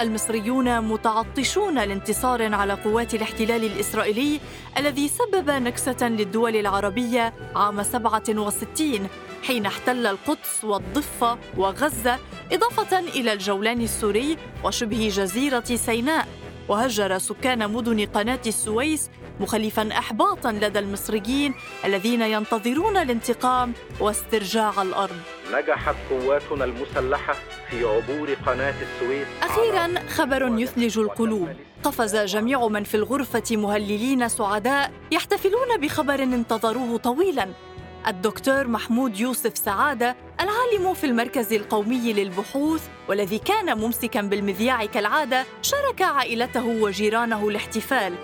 [0.02, 4.40] المصريون متعطشون لانتصار على قوات الاحتلال الإسرائيلي
[4.78, 9.08] الذي سبب نكسة للدول العربية عام 67
[9.42, 12.18] حين احتل القدس والضفة وغزة
[12.52, 16.28] إضافة إلى الجولان السوري وشبه جزيرة سيناء.
[16.68, 25.16] وهجر سكان مدن قناة السويس مخلفا احباطا لدى المصريين الذين ينتظرون الانتقام واسترجاع الأرض.
[25.54, 27.34] نجحت قواتنا المسلحة
[27.70, 31.48] في عبور قناة السويس أخيرا خبر يثلج القلوب.
[31.84, 37.48] قفز جميع من في الغرفة مهللين سعداء يحتفلون بخبر انتظروه طويلا
[38.06, 46.02] الدكتور محمود يوسف سعادة العالم في المركز القومي للبحوث والذي كان ممسكا بالمذياع كالعادة شارك
[46.02, 48.14] عائلته وجيرانه الاحتفال.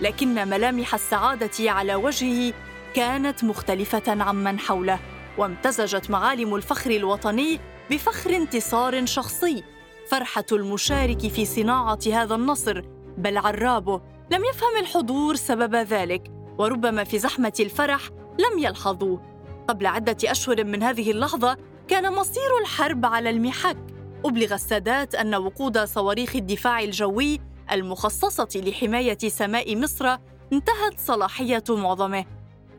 [0.00, 2.52] لكن ملامح السعادة على وجهه
[2.94, 4.98] كانت مختلفة عمن حوله
[5.38, 9.64] وامتزجت معالم الفخر الوطني بفخر انتصار شخصي.
[10.10, 12.82] فرحة المشارك في صناعة هذا النصر
[13.18, 16.22] بل عرابه لم يفهم الحضور سبب ذلك.
[16.58, 18.00] وربما في زحمة الفرح
[18.38, 19.20] لم يلحظوه
[19.68, 21.56] قبل عدة أشهر من هذه اللحظة
[21.88, 23.76] كان مصير الحرب على المحك
[24.24, 27.40] أبلغ السادات أن وقود صواريخ الدفاع الجوي
[27.72, 30.16] المخصصة لحماية سماء مصر
[30.52, 32.24] انتهت صلاحية معظمه.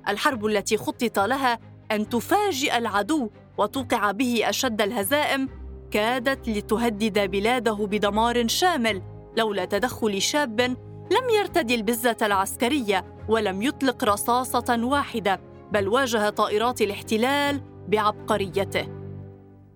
[0.08, 1.60] الحرب التي خطط لها
[1.92, 5.50] أن تفاجئ العدو وتوقع به أشد الهزائم
[5.92, 9.02] كادت لتهدد بلاده بدمار شامل
[9.38, 10.78] لولا تدخل شاب
[11.12, 18.88] لم يرتدي البزة العسكرية ولم يطلق رصاصة واحدة بل واجه طائرات الاحتلال بعبقريته.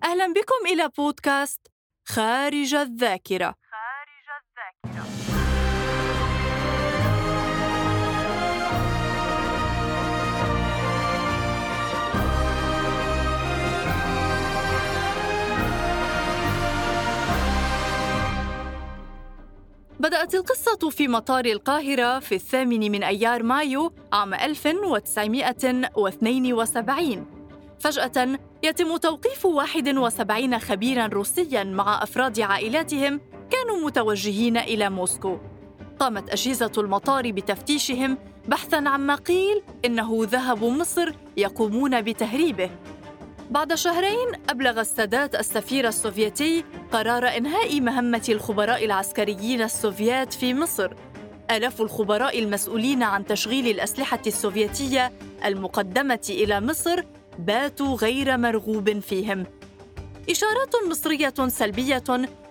[0.04, 1.60] أهلا بكم إلى بودكاست
[2.04, 3.54] خارج الذاكرة.
[20.00, 27.26] بدأت القصة في مطار القاهرة في الثامن من أيار مايو عام 1972
[27.78, 35.38] فجأة يتم توقيف 71 خبيرا روسيا مع أفراد عائلاتهم كانوا متوجهين إلى موسكو.
[35.98, 38.18] قامت أجهزة المطار بتفتيشهم
[38.48, 42.70] بحثا عما قيل إنه ذهب مصر يقومون بتهريبه.
[43.50, 50.92] بعد شهرين أبلغ السادات السفير السوفيتي قرار إنهاء مهمة الخبراء العسكريين السوفيات في مصر.
[51.50, 55.12] آلاف الخبراء المسؤولين عن تشغيل الأسلحة السوفيتية
[55.44, 57.02] المقدمة إلى مصر
[57.38, 59.46] باتوا غير مرغوب فيهم.
[60.30, 62.04] إشارات مصرية سلبية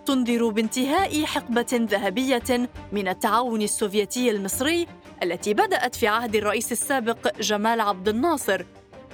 [0.06, 4.88] تنذر بانتهاء حقبة ذهبية من التعاون السوفيتي المصري
[5.24, 8.66] التي بدأت في عهد الرئيس السابق جمال عبد الناصر.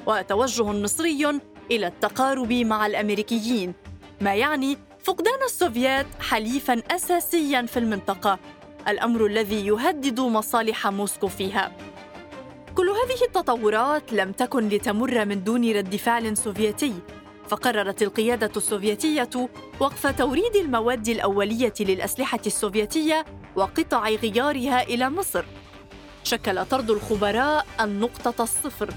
[0.07, 1.41] وتوجه مصري
[1.71, 3.73] إلى التقارب مع الأمريكيين
[4.21, 8.39] ما يعني فقدان السوفيات حليفا اساسيا في المنطقة
[8.87, 11.71] الأمر الذي يهدد مصالح موسكو فيها.
[12.75, 16.93] كل هذه التطورات لم تكن لتمر من دون رد فعل سوفيتي
[17.47, 19.49] فقررت القيادة السوفيتية
[19.79, 23.25] وقف توريد المواد الأولية للأسلحة السوفيتية
[23.55, 25.45] وقطع غيارها إلى مصر.
[26.23, 28.89] شكل طرد الخبراء النقطة الصفر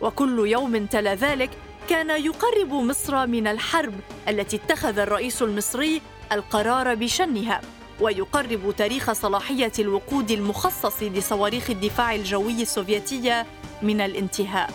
[0.00, 1.50] وكل يوم تلا ذلك
[1.90, 3.94] كان يقرب مصر من الحرب
[4.28, 6.02] التي اتخذ الرئيس المصري
[6.32, 7.60] القرار بشنها
[8.00, 13.46] ويقرب تاريخ صلاحية الوقود المخصص لصواريخ الدفاع الجوي السوفيتيه
[13.82, 14.70] من الانتهاء.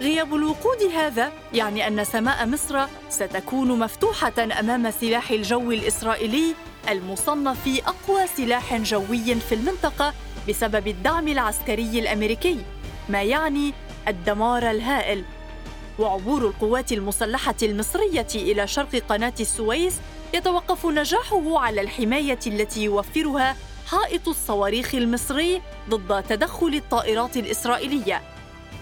[0.00, 6.54] غياب الوقود هذا يعني أن سماء مصر ستكون مفتوحة أمام سلاح الجو الإسرائيلي
[6.88, 10.14] المصنف أقوى سلاح جوي في المنطقة
[10.48, 12.58] بسبب الدعم العسكري الأمريكي
[13.08, 13.74] ما يعني
[14.08, 15.24] الدمار الهائل.
[15.98, 19.94] وعبور القوات المسلحة المصرية إلى شرق قناة السويس
[20.34, 23.56] يتوقف نجاحه على الحماية التي يوفرها
[23.86, 28.22] حائط الصواريخ المصري ضد تدخل الطائرات الإسرائيلية.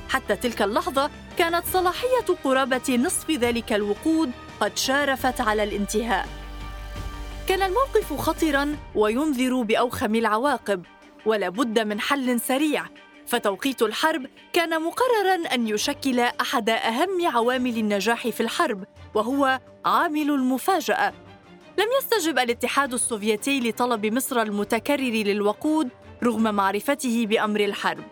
[0.08, 4.31] حتى تلك اللحظة كانت صلاحية قرابة نصف ذلك الوقود
[4.61, 6.28] قد شارفت على الانتهاء.
[7.49, 10.82] كان الموقف خطرا وينذر بأوخم العواقب
[11.26, 12.84] ولا بد من حل سريع.
[13.31, 18.85] فتوقيت الحرب كان مقررا أن يشكل أحد أهم عوامل النجاح في الحرب
[19.15, 21.12] وهو عامل المفاجأة.
[21.79, 25.88] لم يستجب الاتحاد السوفيتي لطلب مصر المتكرر للوقود
[26.23, 28.05] رغم معرفته بأمر الحرب.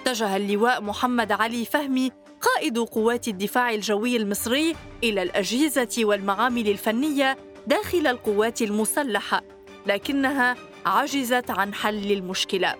[0.00, 8.06] اتجه اللواء محمد علي فهمي قائد قوات الدفاع الجوي المصري إلى الأجهزة والمعامل الفنية داخل
[8.06, 9.42] القوات المسلحة
[9.86, 10.56] لكنها
[10.86, 12.74] عجزت عن حل المشكلة.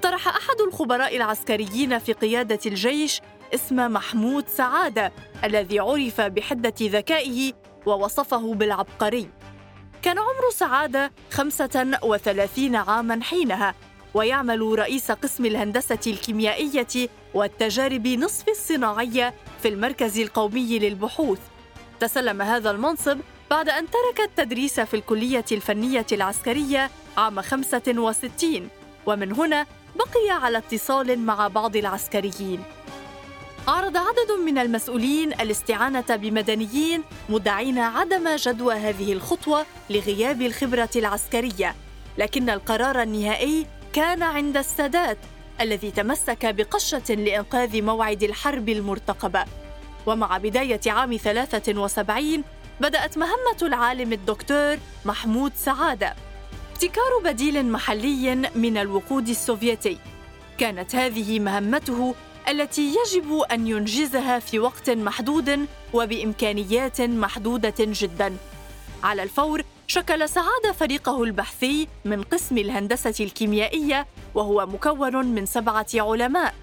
[0.00, 3.20] اقترح أحد الخبراء العسكريين في قيادة الجيش
[3.54, 5.12] اسم محمود سعادة
[5.44, 7.52] الذي عرف بحدة ذكائه
[7.86, 9.28] ووصفه بالعبقري.
[10.02, 10.50] كان عمر
[11.30, 13.74] خمسة وثلاثين عاما حينها
[14.14, 21.40] ويعمل رئيس قسم الهندسة الكيميائية والتجارب نصف الصناعية في المركز القومي للبحوث.
[22.00, 23.18] تسلم هذا المنصب
[23.50, 28.68] بعد أن ترك التدريس في الكلية الفنية العسكرية عام 65
[29.06, 29.66] ومن هنا
[29.96, 32.62] بقي على اتصال مع بعض العسكريين.
[33.68, 41.74] عرض عدد من المسؤولين الاستعانة بمدنيين مدعين عدم جدوى هذه الخطوة لغياب الخبرة العسكرية.
[42.18, 45.18] لكن القرار النهائي كان عند السادات
[45.60, 49.44] الذي تمسك بقشة لإنقاذ موعد الحرب المرتقبة.
[50.06, 52.44] ومع بداية عام 73
[52.80, 56.14] بدأت مهمة العالم الدكتور محمود سعادة.
[56.82, 59.98] ابتكار بديل محلي من الوقود السوفيتي.
[60.58, 62.14] كانت هذه مهمته
[62.48, 68.36] التي يجب أن ينجزها في وقت محدود وبإمكانيات محدودة جدا.
[69.02, 76.54] على الفور شكل سعادة فريقه البحثي من قسم الهندسة الكيميائية وهو مكون من سبعة علماء.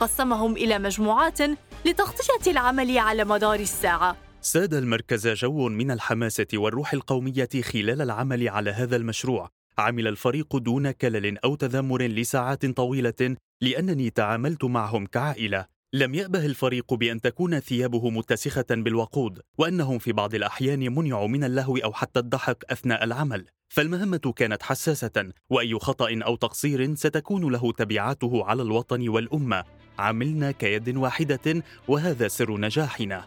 [0.00, 1.38] قسمهم إلى مجموعات
[1.84, 4.16] لتغطية العمل على مدار الساعة.
[4.40, 9.55] ساد المركز جو من الحماسة والروح القومية خلال العمل على هذا المشروع.
[9.78, 15.66] عمل الفريق دون كلل أو تذمر لساعات طويلة لأنني تعاملت معهم كعائلة.
[15.92, 21.76] لم يأبه الفريق بأن تكون ثيابه متسخة بالوقود وأنهم في بعض الأحيان منعوا من اللهو
[21.76, 23.46] أو حتى الضحك أثناء العمل.
[23.68, 29.64] فالمهمة كانت حساسة وأي خطأ أو تقصير ستكون له تبعاته على الوطن والأمة.
[29.98, 33.24] عملنا كيد واحدة وهذا سر نجاحنا.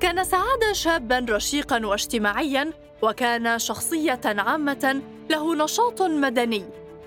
[0.00, 6.64] كان سعادة شابا رشيقا واجتماعيا وكان شخصية عامة له نشاط مدني.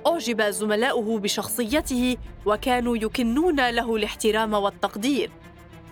[0.08, 5.32] أعجب زملاؤه بشخصيته وكانوا يكنون له الاحترام والتقدير.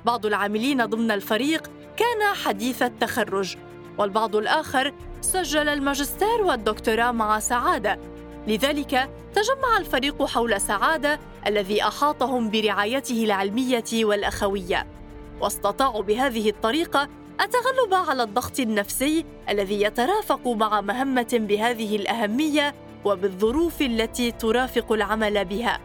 [0.05, 3.55] بعض العاملين ضمن الفريق كان حديث التخرج
[3.97, 7.99] والبعض الآخر سجل الماجستير والدكتوراه مع سعادة.
[8.47, 14.87] لذلك تجمع الفريق حول سعادة الذي أحاطهم برعايته العلمية والأخوية.
[15.41, 17.09] واستطاعوا بهذه الطريقة
[17.41, 25.79] التغلب على الضغط النفسي الذي يترافق مع مهمة بهذه الأهمية وبالظروف التي ترافق العمل بها.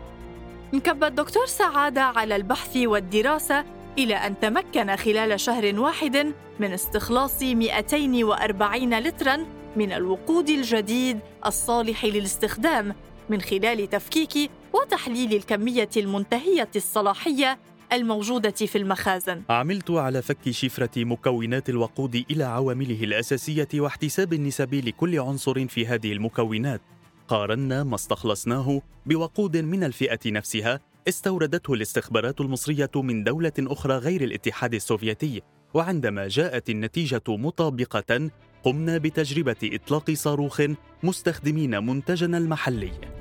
[0.74, 3.64] انكب الدكتور سعادة على البحث والدراسة
[3.98, 12.94] إلى أن تمكن خلال شهر واحد من استخلاص 240 لترا من الوقود الجديد الصالح للاستخدام
[13.28, 17.58] من خلال تفكيك وتحليل الكمية المنتهية الصلاحية
[17.92, 19.42] الموجودة في المخازن.
[19.50, 26.12] عملت على فك شفرة مكونات الوقود إلى عوامله الأساسية واحتساب النسب لكل عنصر في هذه
[26.12, 26.80] المكونات.
[27.28, 34.74] قارنا ما استخلصناه بوقود من الفئة نفسها استوردته الاستخبارات المصرية من دولة أخرى غير الاتحاد
[34.74, 35.42] السوفيتي،
[35.74, 38.30] وعندما جاءت النتيجة مطابقة
[38.62, 40.62] قمنا بتجربة إطلاق صاروخ
[41.02, 43.15] مستخدمين منتجنا المحلي.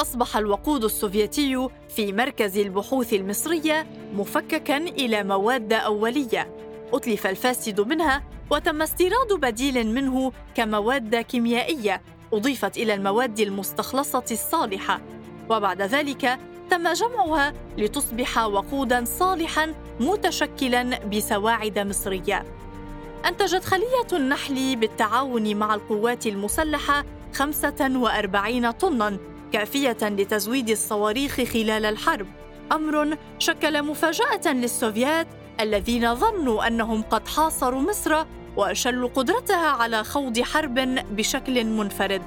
[0.00, 6.56] أصبح الوقود السوفيتي في مركز البحوث المصرية مفككا إلى مواد أولية.
[6.92, 15.00] أتلف الفاسد منها وتم استيراد بديل منه كمواد كيميائية أضيفت إلى المواد المستخلصة الصالحة.
[15.50, 16.38] وبعد ذلك
[16.70, 22.44] تم جمعها لتصبح وقودا صالحا متشكلا بسواعد مصرية.
[23.26, 32.26] أنتجت خلية النحل بالتعاون مع القوات المسلحة 45 طناً كافية لتزويد الصواريخ خلال الحرب.
[32.72, 35.26] أمر شكل مفاجأة للسوفيات
[35.60, 38.24] الذين ظنوا أنهم قد حاصروا مصر
[38.56, 40.74] وأشلوا قدرتها على خوض حرب
[41.10, 42.22] بشكل منفرد.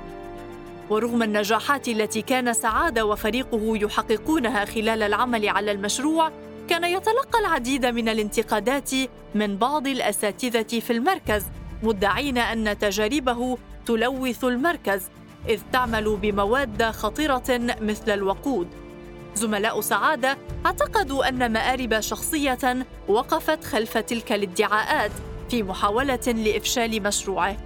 [0.89, 6.31] ورغم النجاحات التي كان سعادة وفريقه يحققونها خلال العمل على المشروع
[6.69, 8.91] كان يتلقى العديد من الانتقادات
[9.35, 11.43] من بعض الأساتذة في المركز
[11.83, 15.01] مدعين أن تجاربه تلوث المركز
[15.49, 18.67] إذ تعمل بمواد خطره مثل الوقود.
[19.35, 25.11] زملاء سعادة اعتقدوا أن مآرب شخصية وقفت خلف تلك الادعاءات
[25.49, 27.57] في محاولة لإفشال مشروعه.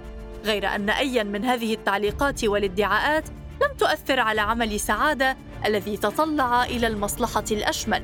[0.44, 3.24] غير أن ايا من هذه التعليقات والادعاءات
[3.62, 8.02] لم تؤثر على عمل سعادة الذي تطلع إلى المصلحة الأشمل.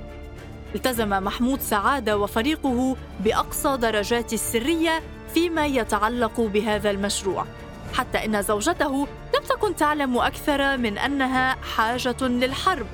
[0.75, 5.03] التزم محمود سعادة وفريقه بأقصى درجات السرية
[5.35, 7.47] فيما يتعلق بهذا المشروع
[7.95, 9.07] حتى إن زوجته
[9.47, 12.87] تكن تعلم أكثر من أنها حاجة للحرب.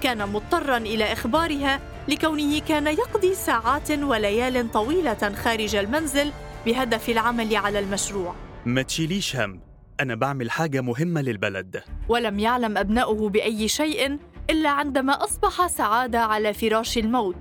[0.00, 6.32] كان مضطرا إلى إخبارها لكونه كان يقضي ساعات وليال طويلة خارج المنزل
[6.66, 8.34] بهدف العمل على المشروع.
[8.66, 9.60] ما تشيليش هم.
[10.00, 11.82] أنا بعمل حاجة مهمة للبلد.
[12.08, 14.18] ولم يعلم أبناؤه بأي شيء
[14.50, 17.36] إلا عندما أصبح سعادة على فراش الموت.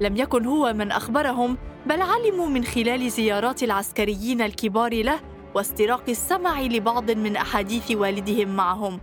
[0.00, 5.20] لم يكن هو من أخبرهم بل علموا من خلال زيارات العسكريين الكبار له
[5.54, 9.00] واستراق السمع لبعض من أحاديث والدهم معهم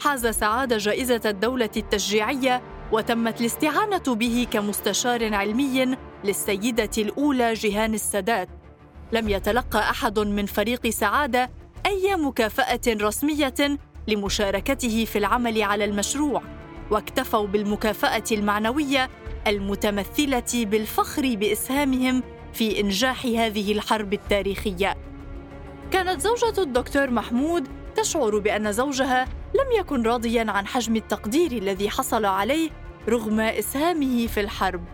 [0.00, 8.48] حاز سعادة جائزة الدولة التشجيعية وتمت الاستعانة به كمستشار علمي للسيدة الأولى جيهان السادات
[9.12, 11.50] لم يتلقى أحد من فريق سعادة
[11.86, 16.42] أي مكافأة رسمية لمشاركته في العمل على المشروع
[16.90, 19.10] واكتفوا بالمكافأة المعنوية
[19.46, 22.22] المتمثلة بالفخر بإسهامهم
[22.52, 25.09] في إنجاح هذه الحرب التاريخية.
[25.90, 32.24] كانت زوجة الدكتور محمود تشعر بأن زوجها لم يكن راضيا عن حجم التقدير الذي حصل
[32.24, 32.70] عليه
[33.08, 34.84] رغم إسهامه في الحرب.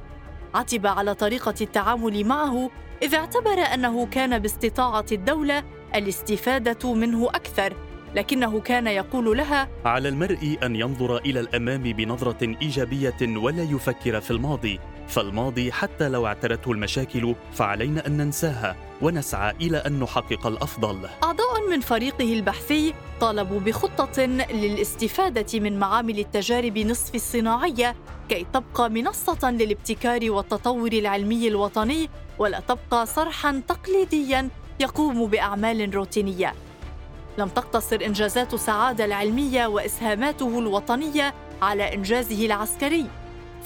[0.55, 2.71] عتب على طريقة التعامل معه
[3.03, 5.63] إذ اعتبر أنه كان باستطاعة الدولة
[5.95, 7.75] الاستفادة منه أكثر
[8.15, 14.31] لكنه كان يقول لها على المرء أن ينظر إلى الأمام بنظرة إيجابية ولا يفكر في
[14.31, 21.09] الماضي فالماضي حتى لو اعترته المشاكل فعلينا أن ننساها ونسعى إلى أن نحقق الأفضل.
[21.25, 27.97] أعضاء من فريقه البحثي طالبوا بخطة للاستفادة من معامل التجارب نصف الصناعية
[28.29, 34.49] كي تبقى منصة للابتكار والتطور العلمي الوطني ولا تبقى صرحا تقليديا
[34.81, 36.55] يقوم بأعمال روتينية.
[37.39, 43.07] لم تقتصر إنجازات سعاده العلمية وإسهاماته الوطنية على إنجازه العسكري.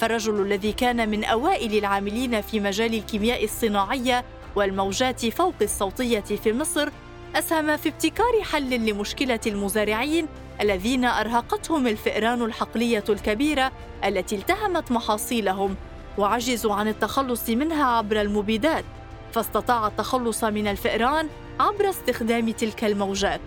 [0.01, 6.89] فالرجل الذي كان من أوائل العاملين في مجال الكيمياء الصناعية والموجات فوق الصوتية في مصر
[7.35, 10.27] أسهم في ابتكار حل لمشكلة المزارعين
[10.61, 13.71] الذين أرهقتهم الفئران الحقلية الكبيرة
[14.05, 15.75] التي التهمت محاصيلهم.
[16.17, 18.85] وعجزوا عن التخلص منها عبر المبيدات
[19.33, 21.27] فاستطاع التخلص من الفئران
[21.59, 23.41] عبر استخدام تلك الموجات.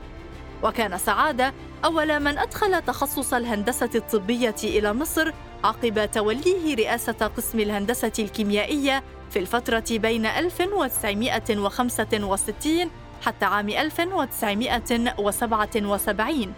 [0.63, 5.33] وكان سعادة أول من أدخل تخصص الهندسة الطبية إلى مصر
[5.65, 12.91] عقب توليه رئاسة قسم الهندسة الكيميائية في الفترة بين 1965
[13.23, 16.53] حتى عام 1977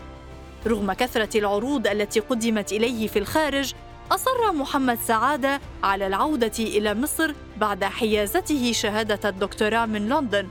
[0.67, 3.75] رغم كثرة العروض التي قدمت إليه في الخارج
[4.13, 10.49] أصر محمد سعادة على العودة إلى مصر بعد حيازته شهادة الدكتوراه من لندن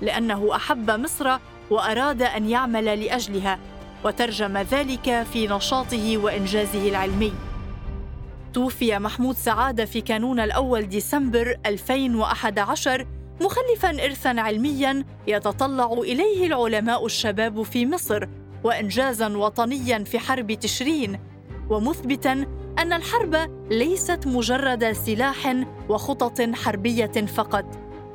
[0.00, 1.36] لأنه أحب مصر
[1.70, 3.58] وأراد أن يعمل لأجلها
[4.04, 7.32] وترجم ذلك في نشاطه وإنجازه العلمي.
[8.52, 13.06] توفي محمود سعادة في كانون الأول ديسمبر 2011
[13.40, 18.28] مخلفا ارثا علميا يتطلع إليه العلماء الشباب في مصر
[18.64, 21.20] وانجازا وطنيا في حرب تشرين
[21.70, 22.32] ومثبتا
[22.78, 25.56] أن الحرب ليست مجرد سلاح
[25.88, 27.64] وخطط حربية فقط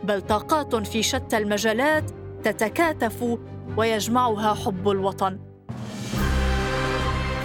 [0.04, 2.04] بل طاقات في شتى المجالات
[2.44, 3.38] تتكاتف
[3.78, 5.40] ويجمعها حب الوطن.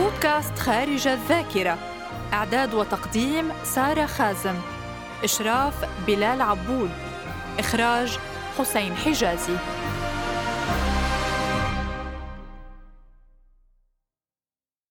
[0.00, 1.91] بودكاست خارج الذاكرة.
[2.32, 4.54] إعداد وتقديم سارة خازم
[5.24, 5.74] إشراف
[6.06, 6.90] بلال عبود
[7.58, 8.18] إخراج
[8.58, 9.56] حسين حجازي.